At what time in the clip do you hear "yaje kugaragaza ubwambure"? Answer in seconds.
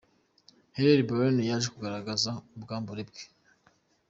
1.49-3.03